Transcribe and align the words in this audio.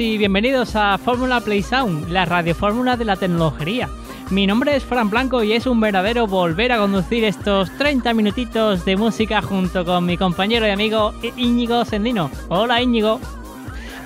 y 0.00 0.16
bienvenidos 0.16 0.76
a 0.76 0.96
Fórmula 0.96 1.42
Play 1.42 1.62
Sound, 1.62 2.08
la 2.08 2.24
radiofórmula 2.24 2.96
de 2.96 3.04
la 3.04 3.16
tecnología. 3.16 3.90
Mi 4.30 4.46
nombre 4.46 4.74
es 4.74 4.82
Fran 4.82 5.10
Blanco 5.10 5.42
y 5.42 5.52
es 5.52 5.66
un 5.66 5.78
verdadero 5.78 6.26
volver 6.26 6.72
a 6.72 6.78
conducir 6.78 7.24
estos 7.24 7.70
30 7.76 8.14
minutitos 8.14 8.86
de 8.86 8.96
música 8.96 9.42
junto 9.42 9.84
con 9.84 10.06
mi 10.06 10.16
compañero 10.16 10.66
y 10.66 10.70
amigo 10.70 11.12
Íñigo 11.36 11.84
Sendino. 11.84 12.30
Hola 12.48 12.80
Íñigo. 12.80 13.20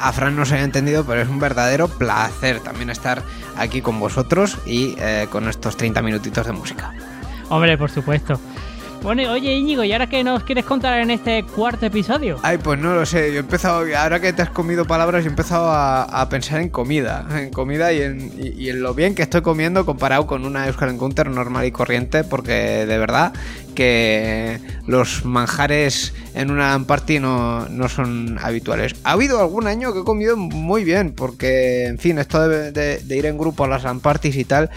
A 0.01 0.13
Fran 0.13 0.35
no 0.35 0.45
se 0.45 0.57
ha 0.57 0.63
entendido, 0.65 1.05
pero 1.05 1.23
es 1.23 1.29
un 1.29 1.39
verdadero 1.39 1.87
placer 1.87 2.59
también 2.59 2.91
estar 2.91 3.23
aquí 3.57 3.81
con 3.81 4.01
vosotros 4.01 4.59
y 4.67 4.97
eh, 4.99 5.29
con 5.31 5.49
estos 5.49 5.77
30 5.77 6.03
minutitos 6.03 6.45
de 6.45 6.53
música. 6.53 6.93
Hombre, 7.51 7.79
por 7.79 7.91
supuesto. 7.91 8.41
Bueno, 9.05 9.31
oye 9.33 9.53
Íñigo, 9.53 9.85
¿y 9.85 9.93
ahora 9.93 10.07
qué 10.07 10.25
nos 10.25 10.45
quieres 10.45 10.65
contar 10.65 10.99
en 10.99 11.11
este 11.11 11.43
cuarto 11.43 11.85
episodio? 11.85 12.39
Ay, 12.43 12.57
pues 12.57 12.79
no 12.79 12.95
lo 12.95 13.05
sé, 13.05 13.29
yo 13.33 13.37
he 13.37 13.41
empezado, 13.41 13.85
ahora 13.99 14.19
que 14.19 14.33
te 14.33 14.41
has 14.41 14.49
comido 14.49 14.87
palabras, 14.87 15.27
he 15.27 15.29
empezado 15.29 15.71
a, 15.71 16.27
pensar 16.31 16.63
en 16.63 16.71
comida, 16.71 17.27
en 17.39 17.51
comida 17.51 17.93
y 17.93 18.01
en, 18.01 18.33
y 18.39 18.71
en, 18.71 18.81
lo 18.81 18.95
bien 18.95 19.15
que 19.15 19.21
estoy 19.21 19.43
comiendo 19.43 19.85
comparado 19.85 20.27
con 20.27 20.47
una 20.47 20.69
Euskal 20.69 20.89
Encounter 20.89 21.29
normal 21.29 21.67
y 21.67 21.71
corriente, 21.71 22.25
porque 22.25 22.87
de 22.87 22.97
verdad 22.97 23.35
que 23.75 24.61
los 24.87 25.25
manjares 25.25 26.15
en 26.35 26.51
una 26.51 26.79
party 26.87 27.21
no, 27.21 27.67
son 27.89 28.39
habituales. 28.41 28.95
Ha 29.05 29.13
habido 29.13 29.41
algún 29.41 29.67
año 29.67 29.93
que 29.93 30.01
he 30.01 30.05
comido 30.05 30.37
muy 30.37 30.85
bien, 30.85 31.13
porque, 31.13 31.87
en 31.87 31.99
fin, 31.99 32.19
esto 32.19 32.49
de, 32.49 33.01
ir 33.09 33.27
en 33.27 33.39
grupo 33.39 33.65
a 33.65 33.69
las 33.69 33.85
parties 34.01 34.37
y 34.37 34.45
tal, 34.45 34.71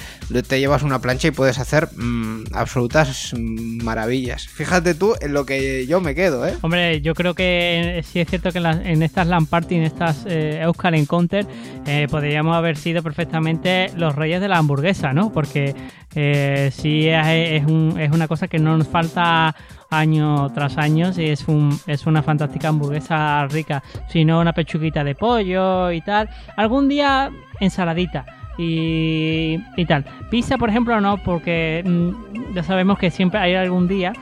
te 0.48 0.60
llevas 0.60 0.84
una 0.84 1.00
plancha 1.00 1.28
y 1.28 1.32
puedes 1.32 1.60
hacer 1.60 1.90
mm, 1.96 2.46
absolutas 2.54 3.34
maravillas. 3.38 4.48
Fíjate 4.48 4.94
tú 4.94 5.16
en 5.22 5.34
lo 5.34 5.46
que 5.46 5.88
yo 5.88 6.02
me 6.02 6.16
quedo, 6.16 6.48
¿eh? 6.48 6.56
Hombre, 6.62 7.02
yo 7.02 7.14
creo 7.14 7.34
que 7.34 8.04
sí 8.08 8.20
es 8.20 8.30
cierto 8.30 8.52
que 8.52 8.60
en, 8.60 9.04
estas 9.04 9.28
LAN 9.28 9.46
party, 9.46 9.76
en 9.76 9.84
estas 9.84 10.26
eh, 10.28 10.60
Euskal 10.62 10.96
Encounter, 10.96 11.46
eh, 11.86 12.08
podríamos 12.10 12.56
haber 12.56 12.78
sido 12.78 13.02
perfectamente 13.04 13.92
los 13.96 14.16
reyes 14.16 14.42
de 14.42 14.48
la 14.48 14.58
hamburguesa, 14.58 15.14
¿no? 15.14 15.32
Porque 15.32 15.76
eh, 16.20 16.72
sí 16.74 17.08
es, 17.08 17.64
es, 17.64 18.12
una 18.12 18.28
cosa 18.28 18.48
que 18.48 18.58
no 18.58 18.76
nos 18.76 18.88
falta 18.88 19.56
año 19.92 20.52
tras 20.52 20.80
año 20.80 21.12
y 21.16 21.26
es, 21.26 21.48
un, 21.48 21.80
es 21.86 22.08
una 22.08 22.24
fantástica 22.24 22.70
hamburguesa 22.70 23.46
rica, 23.46 23.84
sino 24.10 24.40
una 24.40 24.52
pechuguita 24.52 25.04
de 25.04 25.14
pollo 25.14 25.92
y 25.92 26.02
tal. 26.02 26.28
Algún 26.56 26.90
día 26.90 27.30
ensaladita. 27.60 28.26
Y, 28.58 29.60
y 29.76 29.86
tal. 29.86 30.06
Pizza, 30.32 30.58
por 30.58 30.70
ejemplo, 30.70 31.00
no, 31.00 31.18
porque 31.18 31.84
mm, 31.86 32.56
ya 32.56 32.64
sabemos 32.64 32.98
que 32.98 33.12
siempre 33.12 33.40
hay 33.40 33.54
algún 33.54 33.88
día 33.88 34.14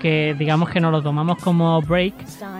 que 0.00 0.34
digamos 0.38 0.70
que 0.70 0.80
nos 0.80 0.90
lo 0.90 1.02
tomamos 1.02 1.36
como 1.36 1.82
break, 1.82 2.14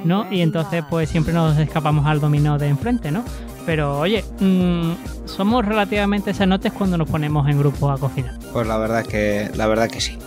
¿no? 0.04 0.26
Y 0.30 0.42
entonces 0.42 0.84
pues 0.90 1.08
siempre 1.08 1.32
nos 1.32 1.56
escapamos 1.56 2.04
al 2.04 2.20
dominó 2.20 2.58
de 2.58 2.68
enfrente, 2.68 3.10
¿no? 3.10 3.24
Pero 3.66 4.00
oye, 4.00 4.24
mmm, 4.40 4.92
somos 5.24 5.64
relativamente 5.64 6.34
sanotes 6.34 6.72
cuando 6.72 6.98
nos 6.98 7.08
ponemos 7.08 7.48
en 7.48 7.58
grupo 7.58 7.90
a 7.90 7.98
cocinar. 7.98 8.34
Pues 8.52 8.66
la 8.66 8.78
verdad 8.78 9.04
que, 9.04 9.50
la 9.54 9.66
verdad 9.66 9.88
que 9.88 10.00
sí. 10.00 10.18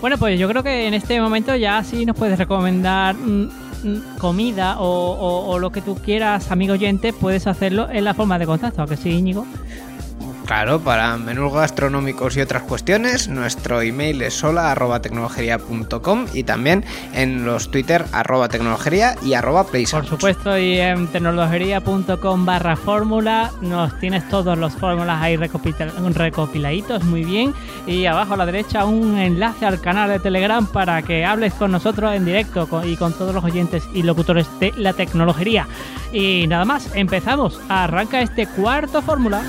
Bueno, 0.00 0.18
pues 0.18 0.38
yo 0.38 0.48
creo 0.48 0.62
que 0.62 0.86
en 0.86 0.92
este 0.92 1.18
momento 1.20 1.56
ya 1.56 1.82
sí 1.82 2.04
nos 2.04 2.14
puedes 2.16 2.38
recomendar 2.38 3.14
mm, 3.14 3.50
mm, 3.84 4.18
comida 4.18 4.78
o, 4.78 5.46
o, 5.48 5.58
lo 5.58 5.72
que 5.72 5.80
tú 5.80 5.94
quieras, 5.94 6.50
amigo 6.50 6.74
oyente, 6.74 7.14
puedes 7.14 7.46
hacerlo 7.46 7.88
en 7.90 8.04
la 8.04 8.12
forma 8.12 8.38
de 8.38 8.44
contacto, 8.44 8.82
¿a 8.82 8.86
que 8.86 8.98
sí, 8.98 9.10
Íñigo? 9.10 9.46
Claro, 10.46 10.78
para 10.80 11.16
menús 11.16 11.54
gastronómicos 11.54 12.36
y 12.36 12.42
otras 12.42 12.62
cuestiones, 12.64 13.28
nuestro 13.28 13.80
email 13.80 14.20
es 14.20 14.34
sola.tecnologería.com 14.34 16.26
y 16.34 16.42
también 16.42 16.84
en 17.14 17.46
los 17.46 17.70
Twitter 17.70 18.04
arroba 18.12 18.48
tecnologería 18.48 19.16
y 19.22 19.32
arroba 19.32 19.64
Por 19.64 20.06
supuesto, 20.06 20.58
y 20.58 20.78
en 20.78 21.06
tecnologería.com 21.08 22.44
barra 22.44 22.76
fórmula 22.76 23.52
nos 23.62 23.98
tienes 23.98 24.28
todos 24.28 24.58
los 24.58 24.74
fórmulas 24.74 25.22
ahí 25.22 25.36
recopiladitos, 25.36 27.04
muy 27.04 27.24
bien. 27.24 27.54
Y 27.86 28.04
abajo 28.04 28.34
a 28.34 28.36
la 28.36 28.46
derecha 28.46 28.84
un 28.84 29.16
enlace 29.16 29.64
al 29.64 29.80
canal 29.80 30.10
de 30.10 30.18
Telegram 30.18 30.66
para 30.66 31.00
que 31.02 31.24
hables 31.24 31.54
con 31.54 31.72
nosotros 31.72 32.14
en 32.14 32.26
directo 32.26 32.68
y 32.84 32.96
con 32.96 33.14
todos 33.14 33.34
los 33.34 33.44
oyentes 33.44 33.88
y 33.94 34.02
locutores 34.02 34.46
de 34.60 34.72
la 34.76 34.92
tecnología. 34.92 35.66
Y 36.12 36.46
nada 36.48 36.66
más, 36.66 36.94
empezamos. 36.94 37.60
Arranca 37.68 38.20
este 38.20 38.46
cuarto 38.46 39.00
fórmula. 39.00 39.42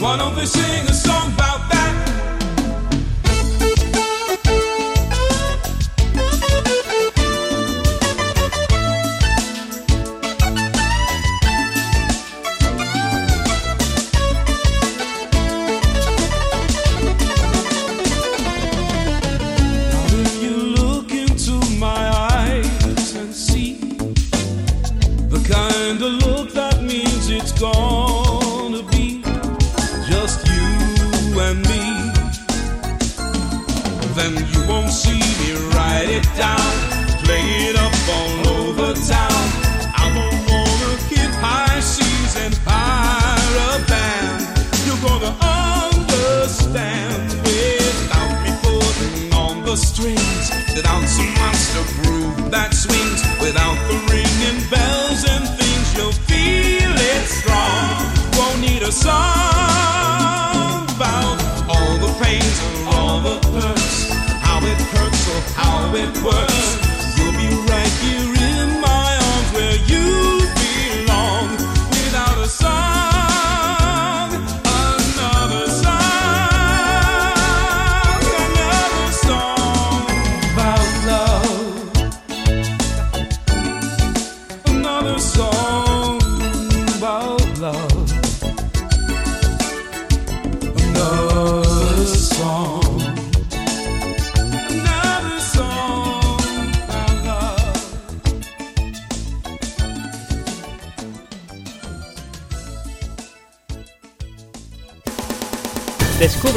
Why 0.00 0.16
don't 0.16 0.36
they 0.36 0.46
sing 0.46 0.88
a 0.88 0.94
song 0.94 1.32
about 1.32 1.68
that? 1.70 1.77
how 65.58 65.92
it 65.94 66.22
works. 66.22 66.87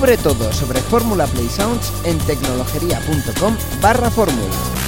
Descubre 0.00 0.16
todo 0.22 0.50
sobre 0.54 0.80
Fórmula 0.80 1.26
Play 1.26 1.50
Sounds 1.50 1.92
en 2.04 2.16
tecnologería.com 2.20 3.54
barra 3.82 4.10
fórmula. 4.10 4.79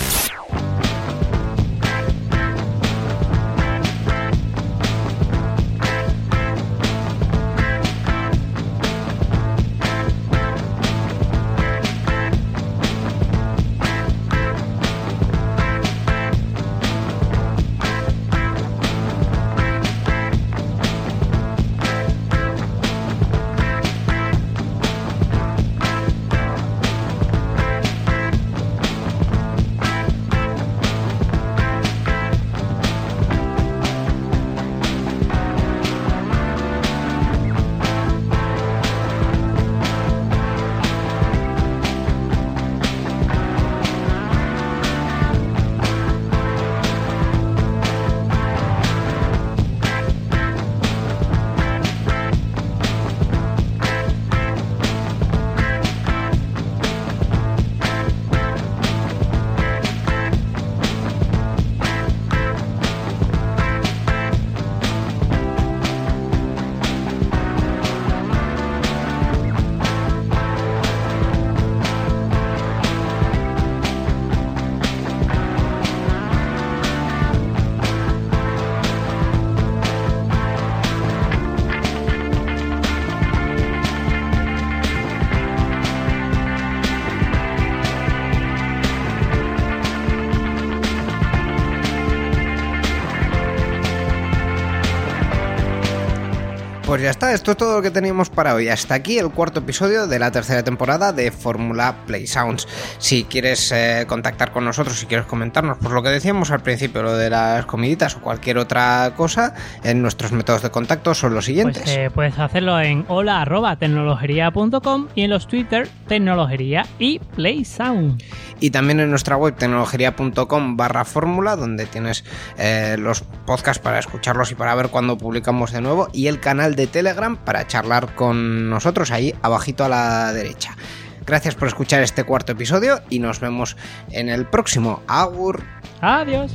Pues 96.92 97.00
ya 97.00 97.08
está, 97.08 97.32
esto 97.32 97.52
es 97.52 97.56
todo 97.56 97.76
lo 97.76 97.82
que 97.82 97.90
teníamos 97.90 98.28
para 98.28 98.54
hoy. 98.54 98.68
Hasta 98.68 98.92
aquí 98.92 99.18
el 99.18 99.30
cuarto 99.30 99.60
episodio 99.60 100.06
de 100.06 100.18
la 100.18 100.30
tercera 100.30 100.62
temporada 100.62 101.14
de 101.14 101.32
Fórmula 101.32 101.96
Play 102.06 102.26
Sounds. 102.26 102.68
Si 102.98 103.24
quieres 103.24 103.72
eh, 103.72 104.04
contactar 104.06 104.52
con 104.52 104.66
nosotros, 104.66 104.98
si 104.98 105.06
quieres 105.06 105.24
comentarnos, 105.24 105.78
pues 105.80 105.94
lo 105.94 106.02
que 106.02 106.10
decíamos 106.10 106.50
al 106.50 106.60
principio, 106.60 107.02
lo 107.02 107.16
de 107.16 107.30
las 107.30 107.64
comiditas 107.64 108.16
o 108.16 108.20
cualquier 108.20 108.58
otra 108.58 109.14
cosa, 109.16 109.54
en 109.82 110.02
nuestros 110.02 110.32
métodos 110.32 110.60
de 110.60 110.68
contacto 110.68 111.14
son 111.14 111.32
los 111.32 111.46
siguientes. 111.46 111.82
Pues, 111.82 111.96
eh, 111.96 112.10
puedes 112.14 112.38
hacerlo 112.38 112.78
en 112.78 113.06
hola.tecnologería.com 113.08 115.08
y 115.14 115.22
en 115.22 115.30
los 115.30 115.48
Twitter 115.48 115.88
tecnologería 116.08 116.84
y 116.98 117.20
Play 117.20 117.64
Sound. 117.64 118.22
Y 118.60 118.70
también 118.70 119.00
en 119.00 119.08
nuestra 119.08 119.36
web 119.36 119.56
tecnologería.com 119.56 120.76
barra 120.76 121.06
fórmula, 121.06 121.56
donde 121.56 121.86
tienes 121.86 122.22
eh, 122.58 122.96
los 122.98 123.22
podcasts 123.46 123.82
para 123.82 123.98
escucharlos 123.98 124.52
y 124.52 124.56
para 124.56 124.74
ver 124.74 124.90
cuándo 124.90 125.16
publicamos 125.16 125.72
de 125.72 125.80
nuevo, 125.80 126.10
y 126.12 126.26
el 126.26 126.38
canal 126.38 126.81
Telegram 126.86 127.36
para 127.36 127.66
charlar 127.66 128.14
con 128.14 128.70
nosotros 128.70 129.10
ahí 129.10 129.34
abajito 129.42 129.84
a 129.84 129.88
la 129.88 130.32
derecha. 130.32 130.76
Gracias 131.24 131.54
por 131.54 131.68
escuchar 131.68 132.02
este 132.02 132.24
cuarto 132.24 132.52
episodio 132.52 133.00
y 133.08 133.18
nos 133.18 133.40
vemos 133.40 133.76
en 134.10 134.28
el 134.28 134.46
próximo. 134.46 135.02
Agur. 135.06 135.62
Adiós. 136.00 136.52